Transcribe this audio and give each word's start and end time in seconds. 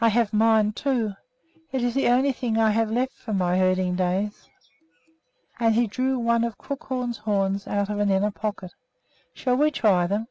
"I 0.00 0.08
have 0.08 0.32
mine, 0.32 0.72
too. 0.72 1.12
It 1.70 1.84
is 1.84 1.94
the 1.94 2.08
only 2.08 2.32
thing 2.32 2.58
I 2.58 2.70
have 2.72 2.90
left 2.90 3.12
from 3.12 3.38
my 3.38 3.58
herding 3.58 3.94
days." 3.94 4.48
And 5.60 5.76
he 5.76 5.86
drew 5.86 6.18
one 6.18 6.42
of 6.42 6.58
Crookhorn's 6.58 7.18
horns 7.18 7.68
out 7.68 7.88
of 7.90 8.00
an 8.00 8.10
inner 8.10 8.32
pocket. 8.32 8.74
"Shall 9.32 9.56
we 9.56 9.70
try 9.70 10.08
them?" 10.08 10.26